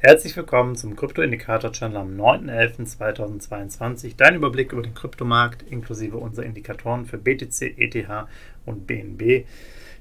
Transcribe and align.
Herzlich 0.00 0.36
willkommen 0.36 0.76
zum 0.76 0.94
Krypto-Indikator-Channel 0.94 1.96
am 1.96 2.16
9.11.2022. 2.20 4.12
Dein 4.16 4.36
Überblick 4.36 4.72
über 4.72 4.82
den 4.82 4.94
Kryptomarkt 4.94 5.64
inklusive 5.64 6.18
unserer 6.18 6.46
Indikatoren 6.46 7.04
für 7.04 7.18
BTC, 7.18 7.76
ETH 7.76 8.08
und 8.64 8.86
BNB. 8.86 9.44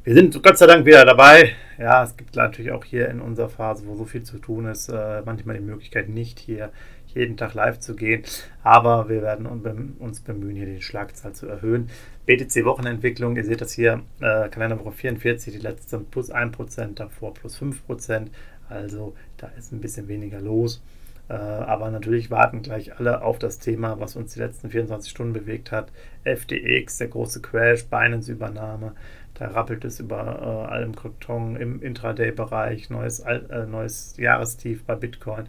Wir 0.04 0.14
sind 0.14 0.44
Gott 0.44 0.60
sei 0.60 0.68
Dank 0.68 0.86
wieder 0.86 1.04
dabei. 1.04 1.56
Ja, 1.80 2.04
es 2.04 2.16
gibt 2.16 2.36
natürlich 2.36 2.72
auch 2.72 2.86
hier 2.86 3.10
in 3.10 3.22
unserer 3.22 3.50
Phase, 3.50 3.88
wo 3.88 3.96
so 3.96 4.06
viel 4.06 4.22
zu 4.22 4.38
tun 4.38 4.68
ist, 4.68 4.88
äh, 4.90 5.23
manchmal 5.26 5.58
die 5.58 5.64
Möglichkeit, 5.64 6.09
nicht 6.09 6.38
hier 6.38 6.70
jeden 7.08 7.36
Tag 7.36 7.56
live 7.56 7.80
zu 7.80 7.95
gehen. 7.95 8.22
Aber 8.62 9.09
wir 9.09 9.23
werden 9.23 9.48
uns 9.48 10.20
bemühen, 10.20 10.56
hier 10.56 10.68
die 10.68 10.84
Schlagzahl 10.84 11.34
zu 11.34 11.48
erhöhen. 11.48 11.90
BTC-Wochenentwicklung, 12.27 13.36
ihr 13.38 13.45
seht 13.45 13.62
das 13.62 13.72
hier, 13.72 14.02
äh, 14.20 14.49
Kalenderwoche 14.49 14.91
44, 14.91 15.54
die 15.54 15.59
letzte 15.59 15.99
plus 15.99 16.30
1%, 16.30 17.00
davor 17.00 17.34
plus 17.34 17.58
5%. 17.59 18.27
Also 18.70 19.16
da 19.38 19.48
ist 19.58 19.72
ein 19.72 19.81
bisschen 19.81 20.08
weniger 20.08 20.41
los. 20.41 20.84
Äh, 21.30 21.34
aber 21.34 21.90
natürlich 21.90 22.31
warten 22.31 22.62
gleich 22.62 22.98
alle 23.00 23.22
auf 23.22 23.40
das 23.40 23.59
Thema, 23.59 24.00
was 24.00 24.16
uns 24.16 24.34
die 24.34 24.40
letzten 24.40 24.70
24 24.70 25.09
Stunden 25.09 25.34
bewegt 25.34 25.72
hat. 25.72 25.91
FTX, 26.23 26.98
der 26.98 27.08
große 27.08 27.41
Crash, 27.41 27.86
Binance-Übernahme. 27.86 28.94
Da 29.34 29.48
rappelt 29.48 29.86
es 29.86 30.00
über 30.00 30.67
äh, 30.67 30.72
allem 30.72 30.95
Krypton 30.95 31.56
im 31.56 31.81
Intraday-Bereich, 31.81 32.89
neues, 32.89 33.19
äh, 33.19 33.66
neues 33.67 34.16
Jahrestief 34.17 34.84
bei 34.84 34.95
Bitcoin. 34.95 35.47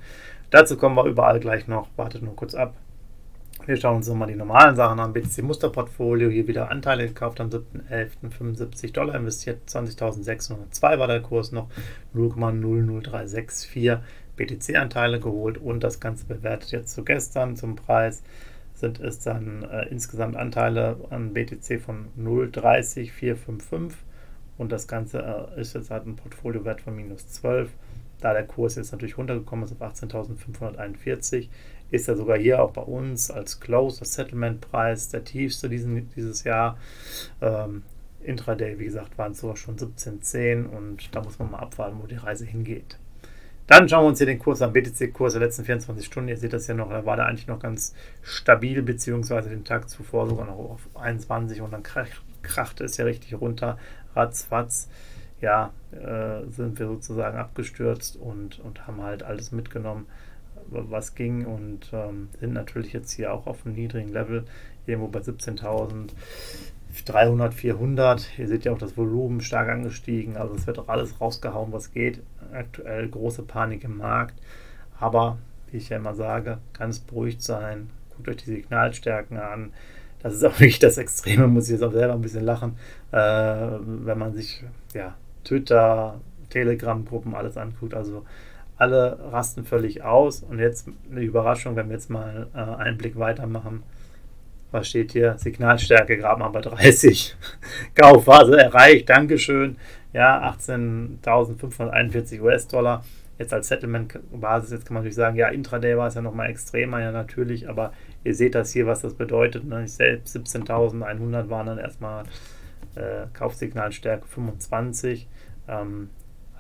Dazu 0.50 0.76
kommen 0.76 0.96
wir 0.96 1.04
überall 1.04 1.40
gleich 1.40 1.68
noch. 1.68 1.88
Wartet 1.96 2.22
nur 2.22 2.36
kurz 2.36 2.54
ab. 2.54 2.74
Wir 3.69 3.77
schauen 3.77 3.97
uns 3.97 4.08
nochmal 4.08 4.28
die 4.28 4.34
normalen 4.34 4.77
Sachen 4.77 4.98
an. 4.98 5.12
BTC 5.12 5.42
Musterportfolio, 5.42 6.30
hier 6.30 6.48
wieder 6.48 6.70
Anteile 6.70 7.06
gekauft 7.06 7.38
am 7.38 7.50
7.11. 7.50 8.30
75 8.30 8.94
Dollar 8.94 9.14
investiert, 9.14 9.69
20.602 9.69 10.98
war 10.98 11.06
der 11.06 11.20
Kurs 11.20 11.52
noch, 11.52 11.69
0,00364 12.14 13.98
BTC-Anteile 14.36 15.20
geholt 15.20 15.58
und 15.58 15.84
das 15.84 16.00
Ganze 16.00 16.25
bewertet 16.25 16.70
jetzt 16.70 16.94
zu 16.94 17.05
gestern 17.05 17.56
zum 17.56 17.77
Preis 17.77 18.22
sind 18.72 19.00
es 19.00 19.19
dann 19.19 19.64
äh, 19.64 19.86
insgesamt 19.91 20.36
Anteile 20.36 20.97
an 21.10 21.34
BTC 21.34 21.78
von 21.78 22.06
0,30455 22.19 23.92
und 24.56 24.72
das 24.72 24.88
Ganze 24.88 25.50
äh, 25.55 25.60
ist 25.60 25.75
jetzt 25.75 25.91
halt 25.91 26.06
ein 26.06 26.16
Portfoliowert 26.16 26.80
von 26.80 26.97
minus 26.97 27.28
12. 27.28 27.69
Da 28.20 28.32
der 28.32 28.47
Kurs 28.47 28.75
jetzt 28.75 28.92
natürlich 28.92 29.19
runtergekommen 29.19 29.64
ist 29.64 29.80
auf 29.80 29.92
18.541, 29.92 31.48
ist 31.91 32.08
er 32.08 32.17
sogar 32.17 32.39
hier 32.39 32.62
auch 32.62 32.72
bei 32.72 32.83
uns 32.83 33.31
als 33.31 33.61
Close, 33.61 34.05
Settlement-Preis, 34.05 35.08
der 35.08 35.25
tiefste 35.25 35.69
diesen, 35.69 36.11
dieses 36.14 36.44
Jahr. 36.44 36.78
Ähm, 37.41 37.83
Intraday, 38.20 38.78
wie 38.78 38.84
gesagt, 38.84 39.17
waren 39.17 39.33
es 39.33 39.41
sogar 39.41 39.56
schon 39.56 39.77
17,10 39.77 40.66
und 40.66 41.14
da 41.14 41.22
muss 41.22 41.39
man 41.39 41.50
mal 41.50 41.61
abwarten, 41.61 41.98
wo 42.03 42.06
die 42.06 42.16
Reise 42.16 42.44
hingeht. 42.44 42.98
Dann 43.69 43.89
schauen 43.89 44.05
wir 44.05 44.09
uns 44.09 44.19
hier 44.19 44.27
den 44.27 44.39
Kurs 44.39 44.62
an, 44.62 44.72
BTC-Kurs 44.72 45.34
der 45.34 45.42
letzten 45.42 45.64
24 45.64 46.05
Stunden. 46.05 46.28
Ihr 46.28 46.36
seht 46.36 46.53
das 46.53 46.66
ja 46.66 46.75
noch, 46.75 46.91
da 46.91 47.05
war 47.05 47.16
der 47.16 47.27
eigentlich 47.27 47.47
noch 47.47 47.61
ganz 47.61 47.94
stabil, 48.22 48.83
beziehungsweise 48.83 49.50
den 49.50 49.64
Tag 49.64 49.89
zuvor 49.89 50.27
sogar 50.28 50.47
noch 50.47 50.56
auf 50.56 50.89
21 50.94 51.61
und 51.61 51.72
dann 51.72 51.83
krachte 51.83 52.84
es 52.84 52.97
ja 52.97 53.05
richtig 53.05 53.34
runter, 53.34 53.78
ratzfatz. 54.14 54.89
Ja, 55.41 55.72
äh, 55.92 56.50
sind 56.50 56.78
wir 56.81 56.89
sozusagen 56.89 57.39
abgestürzt 57.39 58.16
und, 58.16 58.59
und 58.59 58.86
haben 58.86 59.03
halt 59.03 59.22
alles 59.22 59.53
mitgenommen 59.53 60.06
was 60.70 61.14
ging 61.14 61.46
und 61.46 61.90
ähm, 61.92 62.28
sind 62.40 62.52
natürlich 62.52 62.92
jetzt 62.92 63.12
hier 63.12 63.32
auch 63.32 63.46
auf 63.46 63.64
einem 63.64 63.74
niedrigen 63.74 64.12
Level, 64.12 64.44
irgendwo 64.86 65.08
bei 65.08 65.20
17.300, 65.20 67.52
400. 67.52 68.38
Ihr 68.38 68.48
seht 68.48 68.64
ja 68.64 68.72
auch 68.72 68.78
das 68.78 68.96
Volumen 68.96 69.40
stark 69.40 69.68
angestiegen, 69.68 70.36
also 70.36 70.54
es 70.54 70.66
wird 70.66 70.78
auch 70.78 70.88
alles 70.88 71.20
rausgehauen, 71.20 71.72
was 71.72 71.92
geht. 71.92 72.22
Aktuell 72.52 73.08
große 73.08 73.42
Panik 73.42 73.84
im 73.84 73.98
Markt, 73.98 74.34
aber 74.98 75.38
wie 75.70 75.78
ich 75.78 75.90
ja 75.90 75.98
immer 75.98 76.14
sage, 76.14 76.58
es 76.78 77.00
beruhigt 77.00 77.42
sein. 77.42 77.90
Guckt 78.16 78.28
euch 78.28 78.36
die 78.36 78.50
Signalstärken 78.50 79.36
an. 79.36 79.72
Das 80.22 80.34
ist 80.34 80.44
auch 80.44 80.52
wirklich 80.60 80.78
das 80.78 80.98
Extreme, 80.98 81.46
muss 81.46 81.66
ich 81.66 81.72
jetzt 81.72 81.82
auch 81.82 81.92
selber 81.92 82.14
ein 82.14 82.20
bisschen 82.20 82.44
lachen, 82.44 82.76
äh, 83.12 83.16
wenn 83.16 84.18
man 84.18 84.34
sich 84.34 84.64
ja, 84.94 85.14
Twitter, 85.44 86.20
Telegram-Gruppen 86.50 87.34
alles 87.34 87.56
anguckt. 87.56 87.94
Also 87.94 88.24
alle 88.78 89.19
rasten 89.33 89.65
völlig 89.65 90.03
aus. 90.03 90.43
Und 90.43 90.59
jetzt 90.59 90.89
eine 91.11 91.21
Überraschung, 91.21 91.77
wenn 91.77 91.89
wir 91.89 91.94
jetzt 91.97 92.11
mal 92.11 92.47
äh, 92.55 92.59
einen 92.59 92.97
Blick 92.97 93.19
weitermachen. 93.19 93.83
Was 94.71 94.89
steht 94.89 95.12
hier? 95.12 95.37
Signalstärke 95.39 96.16
gerade 96.16 96.41
mal 96.41 96.49
bei 96.50 96.61
30. 96.61 97.37
Kaufphase 97.94 98.59
erreicht. 98.59 99.09
Dankeschön. 99.09 99.77
Ja, 100.12 100.50
18.541 100.50 102.41
US-Dollar. 102.41 103.05
Jetzt 103.39 103.55
als 103.55 103.69
Settlement-Basis, 103.69 104.72
jetzt 104.72 104.84
kann 104.84 104.95
man 104.95 105.03
natürlich 105.03 105.15
sagen, 105.15 105.37
ja, 105.37 105.49
Intraday 105.49 105.97
war 105.97 106.09
es 106.09 106.15
ja 106.15 106.22
nochmal 106.22 106.50
extremer, 106.50 107.00
ja, 107.00 107.12
natürlich, 107.12 107.69
aber 107.69 107.93
ihr 108.25 108.34
seht 108.34 108.56
das 108.56 108.72
hier, 108.72 108.89
was 108.89 109.03
das 109.03 109.15
bedeutet. 109.15 109.65
Ne? 109.65 109.84
Ich 109.84 109.93
selbst 109.93 110.37
17.100 110.37 111.49
waren 111.49 111.66
dann 111.66 111.78
erstmal 111.78 112.25
äh, 112.97 113.27
Kaufsignalstärke 113.33 114.27
25. 114.27 115.28
Ähm, 115.69 116.10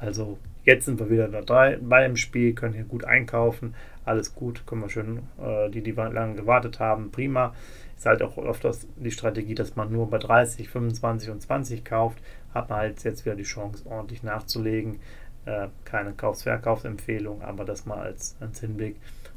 also 0.00 0.38
Jetzt 0.68 0.84
sind 0.84 1.00
wir 1.00 1.08
wieder 1.08 1.28
dabei 1.28 2.04
im 2.04 2.16
Spiel, 2.16 2.52
können 2.52 2.74
hier 2.74 2.84
gut 2.84 3.02
einkaufen. 3.02 3.74
Alles 4.04 4.34
gut, 4.34 4.66
können 4.66 4.82
wir 4.82 4.90
schön, 4.90 5.20
äh, 5.42 5.70
die, 5.70 5.80
die 5.80 5.92
lange 5.92 6.34
gewartet 6.34 6.78
haben, 6.78 7.10
prima. 7.10 7.54
Ist 7.96 8.04
halt 8.04 8.20
auch 8.20 8.36
oft 8.36 8.64
das, 8.64 8.86
die 8.96 9.10
Strategie, 9.10 9.54
dass 9.54 9.76
man 9.76 9.90
nur 9.90 10.10
bei 10.10 10.18
30, 10.18 10.68
25 10.68 11.30
und 11.30 11.40
20 11.40 11.86
kauft. 11.86 12.18
Hat 12.52 12.68
man 12.68 12.80
halt 12.80 13.02
jetzt 13.02 13.24
wieder 13.24 13.34
die 13.34 13.44
Chance, 13.44 13.86
ordentlich 13.88 14.22
nachzulegen. 14.22 14.98
Äh, 15.46 15.68
keine 15.86 16.12
Kaufs-Verkaufsempfehlung, 16.12 17.40
aber 17.40 17.64
das 17.64 17.86
mal 17.86 18.00
als, 18.00 18.36
als 18.38 18.60
Hinblick. 18.60 18.96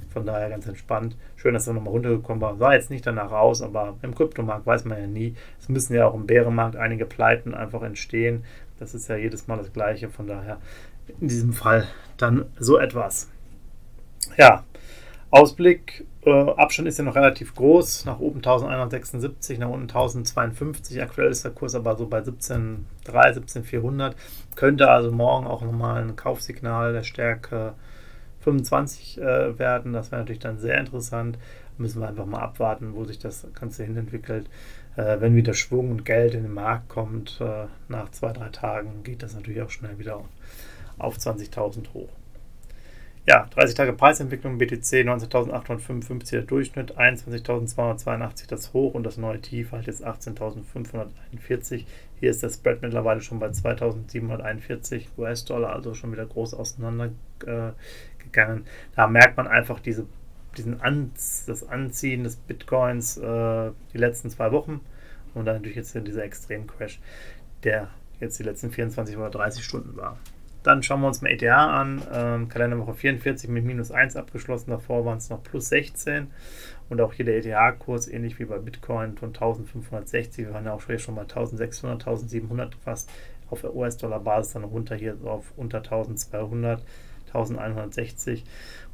Von 0.09 0.25
daher 0.25 0.49
ganz 0.49 0.67
entspannt. 0.67 1.15
Schön, 1.37 1.53
dass 1.53 1.65
er 1.65 1.73
nochmal 1.75 1.93
runtergekommen 1.93 2.41
war. 2.41 2.57
Sah 2.57 2.73
jetzt 2.73 2.89
nicht 2.89 3.07
danach 3.07 3.31
aus, 3.31 3.61
aber 3.61 3.95
im 4.01 4.13
Kryptomarkt 4.13 4.65
weiß 4.65 4.83
man 4.83 4.99
ja 4.99 5.07
nie. 5.07 5.35
Es 5.61 5.69
müssen 5.69 5.95
ja 5.95 6.07
auch 6.07 6.13
im 6.13 6.27
Bärenmarkt 6.27 6.75
einige 6.75 7.05
Pleiten 7.05 7.53
einfach 7.53 7.83
entstehen. 7.83 8.43
Das 8.79 8.95
ist 8.95 9.07
ja 9.07 9.15
jedes 9.15 9.47
Mal 9.47 9.57
das 9.57 9.71
Gleiche. 9.71 10.09
Von 10.09 10.27
daher 10.27 10.59
in 11.19 11.27
diesem 11.27 11.53
Fall 11.53 11.87
dann 12.17 12.45
so 12.59 12.77
etwas. 12.77 13.29
Ja, 14.37 14.63
Ausblick, 15.31 16.05
äh, 16.25 16.29
Abstand 16.29 16.87
ist 16.87 16.97
ja 16.97 17.05
noch 17.05 17.15
relativ 17.15 17.55
groß, 17.55 18.05
nach 18.05 18.19
oben 18.19 18.39
1176, 18.39 19.59
nach 19.59 19.69
unten 19.69 19.87
1052, 19.87 21.01
aktuell 21.01 21.31
ist 21.31 21.45
der 21.45 21.51
Kurs 21.51 21.73
aber 21.73 21.95
so 21.95 22.05
bei 22.07 22.19
17,3, 22.19 23.33
17,400, 23.33 24.15
könnte 24.55 24.89
also 24.89 25.11
morgen 25.11 25.47
auch 25.47 25.61
nochmal 25.61 26.03
ein 26.03 26.15
Kaufsignal 26.15 26.93
der 26.93 27.03
Stärke 27.03 27.73
25 28.41 29.19
äh, 29.19 29.57
werden, 29.57 29.93
das 29.93 30.11
wäre 30.11 30.21
natürlich 30.21 30.39
dann 30.39 30.59
sehr 30.59 30.77
interessant, 30.77 31.37
müssen 31.77 32.01
wir 32.01 32.09
einfach 32.09 32.25
mal 32.25 32.41
abwarten, 32.41 32.93
wo 32.93 33.05
sich 33.05 33.17
das 33.19 33.47
Ganze 33.59 33.83
hin 33.83 33.97
entwickelt. 33.97 34.47
Äh, 34.97 35.21
wenn 35.21 35.35
wieder 35.35 35.53
Schwung 35.53 35.91
und 35.91 36.05
Geld 36.05 36.35
in 36.35 36.43
den 36.43 36.53
Markt 36.53 36.89
kommt, 36.89 37.39
äh, 37.39 37.67
nach 37.87 38.09
zwei, 38.11 38.33
drei 38.33 38.49
Tagen 38.49 39.03
geht 39.03 39.23
das 39.23 39.33
natürlich 39.33 39.61
auch 39.61 39.69
schnell 39.69 39.97
wieder. 39.97 40.17
auf 40.17 40.25
20.000 41.17 41.93
hoch. 41.93 42.09
Ja, 43.27 43.47
30 43.53 43.75
Tage 43.75 43.93
Preisentwicklung 43.93 44.57
BTC 44.57 45.05
19.855 45.05 46.31
der 46.31 46.41
Durchschnitt, 46.41 46.97
21.282 46.97 48.47
das 48.47 48.73
Hoch 48.73 48.95
und 48.95 49.03
das 49.03 49.17
neue 49.17 49.39
Tief 49.39 49.73
halt 49.73 49.85
jetzt 49.85 50.03
18.541. 50.03 51.85
Hier 52.19 52.31
ist 52.31 52.41
der 52.41 52.49
Spread 52.49 52.81
mittlerweile 52.81 53.21
schon 53.21 53.37
bei 53.37 53.47
2.741 53.47 55.05
US-Dollar, 55.19 55.71
also 55.71 55.93
schon 55.93 56.11
wieder 56.11 56.25
groß 56.25 56.55
auseinandergegangen. 56.55 57.75
Äh, 58.35 58.95
da 58.95 59.05
merkt 59.05 59.37
man 59.37 59.47
einfach 59.47 59.79
diese, 59.79 60.07
diesen 60.57 60.81
An 60.81 61.11
das 61.13 61.69
Anziehen 61.69 62.23
des 62.23 62.37
Bitcoins 62.37 63.17
äh, 63.17 63.69
die 63.93 63.99
letzten 63.99 64.31
zwei 64.31 64.51
Wochen 64.51 64.81
und 65.35 65.45
dann 65.45 65.57
natürlich 65.57 65.77
jetzt 65.77 65.93
dieser 65.93 66.23
Extrem-Crash, 66.23 66.99
der 67.63 67.89
jetzt 68.19 68.39
die 68.39 68.43
letzten 68.43 68.71
24 68.71 69.15
oder 69.15 69.29
30 69.29 69.63
Stunden 69.63 69.95
war. 69.95 70.17
Dann 70.63 70.83
schauen 70.83 71.01
wir 71.01 71.07
uns 71.07 71.21
mal 71.21 71.31
ETH 71.31 71.43
an. 71.43 72.01
Ähm, 72.13 72.49
Kalenderwoche 72.49 72.93
44 72.93 73.49
mit 73.49 73.65
minus 73.65 73.91
1 73.91 74.15
abgeschlossen. 74.15 74.69
Davor 74.69 75.05
waren 75.05 75.17
es 75.17 75.29
noch 75.29 75.43
plus 75.43 75.69
16. 75.69 76.27
Und 76.89 77.01
auch 77.01 77.13
hier 77.13 77.25
der 77.25 77.37
ETH-Kurs, 77.37 78.07
ähnlich 78.07 78.37
wie 78.39 78.45
bei 78.45 78.59
Bitcoin, 78.59 79.17
von 79.17 79.29
1560. 79.29 80.45
Wir 80.45 80.53
waren 80.53 80.65
ja 80.65 80.73
auch 80.73 80.81
schon 80.81 81.15
bei 81.15 81.21
1600, 81.21 82.01
1700 82.01 82.75
fast 82.75 83.09
auf 83.49 83.61
der 83.61 83.75
US-Dollar-Basis. 83.75 84.53
Dann 84.53 84.63
runter 84.65 84.95
hier 84.95 85.17
auf 85.23 85.53
unter 85.57 85.79
1200, 85.79 86.83
1160. 87.27 88.43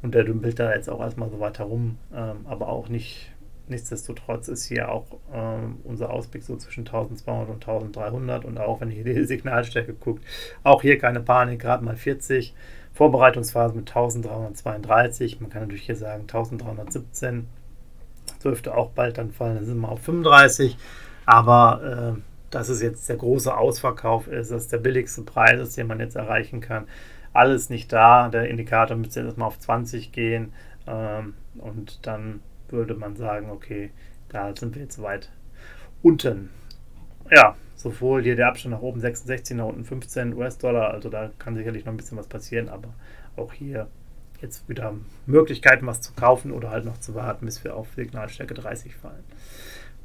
Und 0.00 0.14
der 0.14 0.24
dümpelt 0.24 0.58
da 0.58 0.74
jetzt 0.74 0.88
auch 0.88 1.00
erstmal 1.00 1.28
so 1.28 1.40
weiter 1.40 1.64
rum. 1.64 1.98
Ähm, 2.14 2.46
aber 2.46 2.68
auch 2.68 2.88
nicht 2.88 3.32
nichtsdestotrotz 3.70 4.48
ist 4.48 4.64
hier 4.64 4.90
auch 4.90 5.06
äh, 5.32 5.58
unser 5.84 6.10
Ausblick 6.10 6.42
so 6.42 6.56
zwischen 6.56 6.86
1200 6.86 7.48
und 7.48 7.66
1300 7.66 8.44
und 8.44 8.58
auch 8.58 8.80
wenn 8.80 8.90
ihr 8.90 9.04
die 9.04 9.24
Signalstärke 9.24 9.94
guckt, 9.94 10.24
auch 10.62 10.82
hier 10.82 10.98
keine 10.98 11.20
Panik, 11.20 11.60
gerade 11.60 11.84
mal 11.84 11.96
40. 11.96 12.54
Vorbereitungsphase 12.94 13.76
mit 13.76 13.88
1332. 13.88 15.40
Man 15.40 15.50
kann 15.50 15.62
natürlich 15.62 15.84
hier 15.84 15.94
sagen 15.94 16.22
1317. 16.22 17.46
Dürfte 18.42 18.76
auch 18.76 18.90
bald 18.90 19.18
dann 19.18 19.30
fallen, 19.30 19.56
dann 19.56 19.66
sind 19.66 19.78
wir 19.78 19.88
auf 19.88 20.02
35. 20.02 20.76
Aber 21.24 22.16
äh, 22.16 22.20
dass 22.50 22.68
es 22.68 22.82
jetzt 22.82 23.08
der 23.08 23.16
große 23.16 23.56
Ausverkauf 23.56 24.26
ist, 24.26 24.50
dass 24.50 24.68
der 24.68 24.78
billigste 24.78 25.22
Preis 25.22 25.60
ist, 25.60 25.76
den 25.76 25.86
man 25.86 26.00
jetzt 26.00 26.16
erreichen 26.16 26.60
kann. 26.60 26.88
Alles 27.32 27.70
nicht 27.70 27.92
da. 27.92 28.28
Der 28.28 28.48
Indikator 28.48 28.96
müsste 28.96 29.20
jetzt 29.20 29.38
mal 29.38 29.46
auf 29.46 29.58
20 29.58 30.12
gehen. 30.12 30.52
Ähm, 30.86 31.34
und 31.58 32.06
dann 32.06 32.40
würde 32.70 32.94
man 32.94 33.16
sagen, 33.16 33.50
okay, 33.50 33.90
da 34.28 34.54
sind 34.54 34.74
wir 34.74 34.82
jetzt 34.82 35.00
weit 35.02 35.30
unten. 36.02 36.50
Ja, 37.30 37.56
sowohl 37.76 38.22
hier 38.22 38.36
der 38.36 38.48
Abstand 38.48 38.74
nach 38.74 38.82
oben 38.82 39.00
66, 39.00 39.56
nach 39.56 39.66
unten 39.66 39.84
15 39.84 40.34
US-Dollar, 40.34 40.90
also 40.92 41.08
da 41.08 41.30
kann 41.38 41.56
sicherlich 41.56 41.84
noch 41.84 41.92
ein 41.92 41.96
bisschen 41.96 42.18
was 42.18 42.26
passieren, 42.26 42.68
aber 42.68 42.94
auch 43.36 43.52
hier 43.52 43.88
jetzt 44.40 44.68
wieder 44.68 44.94
Möglichkeiten, 45.26 45.86
was 45.86 46.00
zu 46.00 46.12
kaufen 46.12 46.52
oder 46.52 46.70
halt 46.70 46.84
noch 46.84 46.98
zu 46.98 47.14
warten, 47.14 47.46
bis 47.46 47.64
wir 47.64 47.76
auf 47.76 47.88
Signalstärke 47.94 48.54
30 48.54 48.94
fallen. 48.94 49.24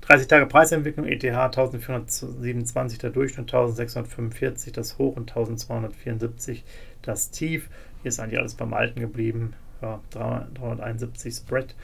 30 0.02 0.28
Tage 0.28 0.46
Preisentwicklung, 0.48 1.06
ETH 1.06 1.24
1427, 1.24 3.00
der 3.00 3.12
Durchschnitt 3.12 3.54
1645, 3.54 4.74
das 4.74 4.98
Hoch 4.98 5.16
und 5.16 5.32
1274, 5.32 6.66
das 7.02 7.32
Tief. 7.32 7.70
Hier 8.02 8.10
ist 8.10 8.20
eigentlich 8.20 8.40
alles 8.40 8.56
beim 8.56 8.74
Alten 8.74 9.00
geblieben. 9.00 9.54
Ja, 9.82 10.02
371 10.12 11.34
Spread 11.34 11.76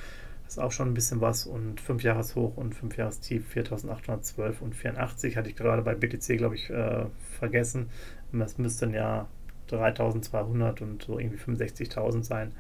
ist 0.50 0.60
auch 0.60 0.72
schon 0.72 0.90
ein 0.90 0.94
bisschen 0.96 1.22
was 1.22 1.46
und 1.46 1.80
5 1.80 2.04
Jahres 2.04 2.36
Hoch 2.36 2.58
und 2.58 2.74
5 2.74 2.98
Jahres 2.98 3.20
Tief 3.20 3.48
4812 3.48 4.62
und 4.62 4.76
84 4.76 5.38
hatte 5.38 5.50
ich 5.50 5.56
gerade 5.56 5.84
bei 5.84 5.94
BTC 5.94 6.38
glaube 6.38 6.56
ich 6.56 6.70
äh, 6.70 7.06
vergessen. 7.40 7.90
Das 8.32 8.58
müssten 8.58 8.94
ja 8.94 9.28
3200 9.68 10.82
und 10.82 11.04
so 11.04 11.20
irgendwie 11.20 11.38
65.000 11.38 12.24
sein. 12.24 12.52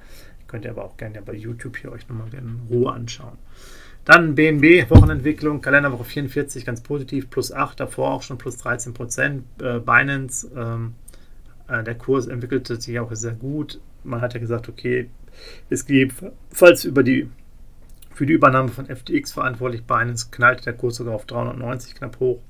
Könnt 0.47 0.65
ihr 0.65 0.71
aber 0.71 0.85
auch 0.85 0.97
gerne 0.97 1.15
ja 1.15 1.21
bei 1.21 1.33
YouTube 1.33 1.77
hier 1.77 1.91
euch 1.91 2.07
nochmal 2.07 2.33
in 2.33 2.61
Ruhe 2.69 2.91
anschauen. 2.91 3.37
Dann 4.05 4.35
BNB, 4.35 4.89
Wochenentwicklung, 4.89 5.61
Kalenderwoche 5.61 6.03
44, 6.03 6.65
ganz 6.65 6.81
positiv, 6.81 7.29
plus 7.29 7.51
8, 7.51 7.79
davor 7.79 8.11
auch 8.11 8.23
schon 8.23 8.37
plus 8.37 8.57
13 8.57 8.93
Prozent. 8.93 9.43
Äh, 9.61 9.79
Binance, 9.79 10.49
ähm, 10.55 10.93
äh, 11.67 11.83
der 11.83 11.95
Kurs 11.95 12.27
entwickelte 12.27 12.79
sich 12.79 12.99
auch 12.99 13.13
sehr 13.13 13.33
gut. 13.33 13.79
Man 14.03 14.21
hat 14.21 14.33
ja 14.33 14.39
gesagt, 14.39 14.69
okay, 14.69 15.09
es 15.69 15.85
geht, 15.85 16.13
falls 16.51 16.85
über 16.85 17.03
die 17.03 17.29
für 18.19 18.25
die 18.25 18.33
Übernahme 18.33 18.67
von 18.67 18.87
FTX 18.87 19.31
verantwortlich. 19.31 19.85
Binance 19.85 20.27
knallte 20.29 20.65
der 20.65 20.73
Kurs 20.73 20.97
sogar 20.97 21.15
auf 21.15 21.25
390 21.25 21.95
knapp 21.95 22.19
hoch. 22.19 22.41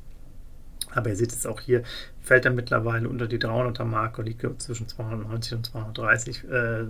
Aber 0.89 1.09
ihr 1.11 1.15
seht 1.15 1.31
es 1.31 1.45
auch 1.45 1.59
hier, 1.59 1.83
fällt 2.21 2.45
er 2.45 2.51
mittlerweile 2.51 3.07
unter 3.07 3.27
die 3.27 3.37
300er 3.37 3.85
Marke, 3.85 4.23
liegt 4.23 4.43
zwischen 4.63 4.87
290 4.87 5.53
und 5.53 5.65
230 5.67 6.43
äh, 6.45 6.85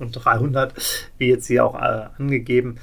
und 0.00 0.12
300, 0.12 0.74
wie 1.16 1.30
jetzt 1.30 1.46
hier 1.46 1.64
auch 1.64 1.76
äh, 1.76 2.08
angegeben. 2.18 2.76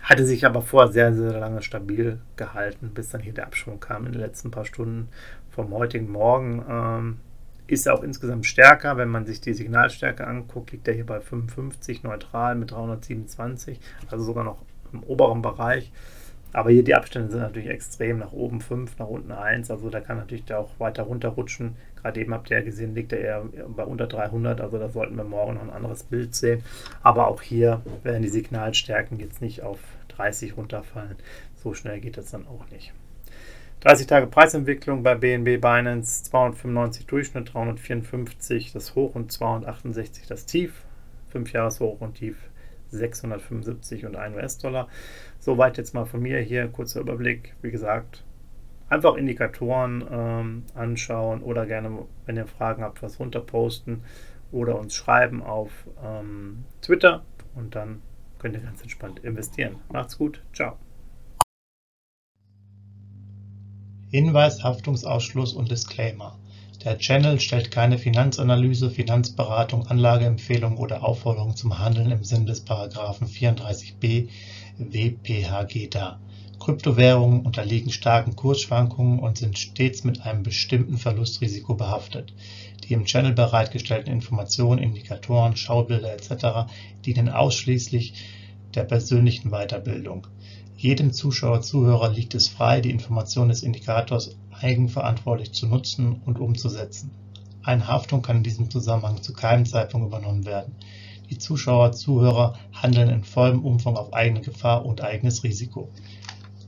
Hatte 0.00 0.24
sich 0.24 0.46
aber 0.46 0.62
vorher 0.62 0.92
sehr, 0.92 1.12
sehr 1.12 1.40
lange 1.40 1.62
stabil 1.62 2.20
gehalten, 2.36 2.92
bis 2.94 3.08
dann 3.08 3.20
hier 3.20 3.34
der 3.34 3.46
Abschwung 3.46 3.80
kam 3.80 4.06
in 4.06 4.12
den 4.12 4.20
letzten 4.20 4.52
paar 4.52 4.64
Stunden 4.64 5.08
vom 5.50 5.72
heutigen 5.72 6.12
Morgen. 6.12 6.64
Ähm, 6.70 7.18
ist 7.66 7.88
auch 7.88 8.02
insgesamt 8.02 8.46
stärker. 8.46 8.96
Wenn 8.96 9.08
man 9.08 9.26
sich 9.26 9.40
die 9.40 9.54
Signalstärke 9.54 10.26
anguckt, 10.26 10.72
liegt 10.72 10.88
er 10.88 10.94
hier 10.94 11.06
bei 11.06 11.20
55 11.20 12.02
neutral 12.02 12.54
mit 12.54 12.70
327, 12.70 13.80
also 14.10 14.24
sogar 14.24 14.44
noch 14.44 14.58
im 14.92 15.02
oberen 15.02 15.42
Bereich. 15.42 15.92
Aber 16.52 16.70
hier 16.70 16.84
die 16.84 16.94
Abstände 16.94 17.30
sind 17.30 17.40
natürlich 17.40 17.70
extrem. 17.70 18.18
Nach 18.18 18.32
oben 18.32 18.60
5, 18.60 18.98
nach 18.98 19.06
unten 19.06 19.32
1. 19.32 19.70
Also 19.70 19.88
da 19.88 20.00
kann 20.00 20.18
natürlich 20.18 20.44
der 20.44 20.58
auch 20.58 20.70
weiter 20.78 21.04
runterrutschen. 21.04 21.76
Gerade 21.96 22.20
eben 22.20 22.34
habt 22.34 22.50
ihr 22.50 22.58
ja 22.58 22.64
gesehen, 22.64 22.94
liegt 22.94 23.12
er 23.12 23.20
eher 23.20 23.44
bei 23.68 23.84
unter 23.84 24.06
300. 24.06 24.60
Also 24.60 24.78
da 24.78 24.90
sollten 24.90 25.16
wir 25.16 25.24
morgen 25.24 25.54
noch 25.54 25.62
ein 25.62 25.70
anderes 25.70 26.02
Bild 26.02 26.34
sehen. 26.34 26.62
Aber 27.02 27.28
auch 27.28 27.40
hier 27.40 27.80
werden 28.02 28.22
die 28.22 28.28
Signalstärken 28.28 29.18
jetzt 29.18 29.40
nicht 29.40 29.62
auf 29.62 29.78
30 30.08 30.56
runterfallen. 30.58 31.16
So 31.54 31.72
schnell 31.72 32.00
geht 32.00 32.18
das 32.18 32.30
dann 32.30 32.46
auch 32.46 32.68
nicht. 32.70 32.92
30 33.82 34.06
Tage 34.06 34.28
Preisentwicklung 34.28 35.02
bei 35.02 35.16
BNB 35.16 35.60
Binance 35.60 36.22
295 36.22 37.04
Durchschnitt, 37.06 37.52
354 37.52 38.72
das 38.72 38.94
Hoch 38.94 39.16
und 39.16 39.32
268 39.32 40.28
das 40.28 40.46
Tief. 40.46 40.84
5 41.30 41.52
Jahres 41.52 41.80
Hoch 41.80 42.00
und 42.00 42.14
Tief 42.14 42.36
675 42.90 44.06
und 44.06 44.14
1 44.14 44.36
US-Dollar. 44.36 44.86
Soweit 45.40 45.78
jetzt 45.78 45.94
mal 45.94 46.04
von 46.04 46.22
mir 46.22 46.38
hier, 46.38 46.68
kurzer 46.68 47.00
Überblick. 47.00 47.56
Wie 47.60 47.72
gesagt, 47.72 48.22
einfach 48.88 49.16
Indikatoren 49.16 50.04
ähm, 50.08 50.62
anschauen 50.76 51.42
oder 51.42 51.66
gerne, 51.66 52.06
wenn 52.24 52.36
ihr 52.36 52.46
Fragen 52.46 52.84
habt, 52.84 53.02
was 53.02 53.18
runterposten 53.18 54.04
oder 54.52 54.78
uns 54.78 54.94
schreiben 54.94 55.42
auf 55.42 55.72
ähm, 56.04 56.66
Twitter 56.82 57.24
und 57.56 57.74
dann 57.74 58.00
könnt 58.38 58.54
ihr 58.54 58.60
ganz 58.60 58.80
entspannt 58.80 59.24
investieren. 59.24 59.76
Macht's 59.90 60.18
gut, 60.18 60.40
ciao. 60.52 60.76
Hinweis, 64.12 64.62
Haftungsausschluss 64.62 65.54
und 65.54 65.70
Disclaimer: 65.70 66.38
Der 66.84 66.98
Channel 66.98 67.40
stellt 67.40 67.70
keine 67.70 67.96
Finanzanalyse, 67.96 68.90
Finanzberatung, 68.90 69.86
Anlageempfehlung 69.86 70.76
oder 70.76 71.02
Aufforderung 71.02 71.56
zum 71.56 71.78
Handeln 71.78 72.10
im 72.10 72.22
Sinne 72.22 72.44
des§ 72.44 72.66
34b 72.94 74.28
WPHG 74.76 75.88
dar. 75.88 76.20
Kryptowährungen 76.60 77.40
unterliegen 77.46 77.90
starken 77.90 78.36
Kursschwankungen 78.36 79.18
und 79.18 79.38
sind 79.38 79.58
stets 79.58 80.04
mit 80.04 80.20
einem 80.26 80.42
bestimmten 80.42 80.98
Verlustrisiko 80.98 81.72
behaftet. 81.72 82.34
Die 82.84 82.92
im 82.92 83.06
Channel 83.06 83.32
bereitgestellten 83.32 84.12
Informationen, 84.12 84.82
Indikatoren, 84.82 85.56
Schaubilder 85.56 86.12
etc. 86.12 86.70
dienen 87.06 87.30
ausschließlich 87.30 88.12
der 88.74 88.84
persönlichen 88.84 89.52
Weiterbildung 89.52 90.26
jedem 90.82 91.12
Zuschauer/Zuhörer 91.12 92.10
liegt 92.10 92.34
es 92.34 92.48
frei, 92.48 92.80
die 92.80 92.90
Informationen 92.90 93.50
des 93.50 93.62
Indikators 93.62 94.36
eigenverantwortlich 94.50 95.52
zu 95.52 95.68
nutzen 95.68 96.20
und 96.26 96.40
umzusetzen. 96.40 97.12
Eine 97.62 97.86
Haftung 97.86 98.20
kann 98.20 98.38
in 98.38 98.42
diesem 98.42 98.68
Zusammenhang 98.68 99.22
zu 99.22 99.32
keinem 99.32 99.64
Zeitpunkt 99.64 100.08
übernommen 100.08 100.44
werden. 100.44 100.74
Die 101.30 101.38
Zuschauer/Zuhörer 101.38 102.58
handeln 102.72 103.10
in 103.10 103.22
vollem 103.22 103.64
Umfang 103.64 103.94
auf 103.96 104.12
eigene 104.12 104.40
Gefahr 104.40 104.84
und 104.84 105.02
eigenes 105.02 105.44
Risiko. 105.44 105.88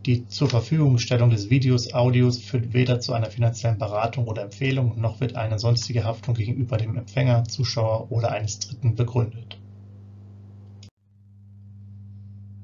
Die 0.06 0.28
Zurverfügungstellung 0.28 1.30
des 1.30 1.50
Videos, 1.50 1.92
Audios 1.92 2.38
führt 2.38 2.72
weder 2.72 3.00
zu 3.00 3.14
einer 3.14 3.30
finanziellen 3.32 3.78
Beratung 3.78 4.28
oder 4.28 4.42
Empfehlung, 4.42 5.00
noch 5.00 5.20
wird 5.20 5.34
eine 5.34 5.58
sonstige 5.58 6.04
Haftung 6.04 6.34
gegenüber 6.34 6.76
dem 6.76 6.96
Empfänger, 6.96 7.44
Zuschauer 7.44 8.12
oder 8.12 8.30
eines 8.30 8.60
Dritten 8.60 8.94
begründet 8.94 9.58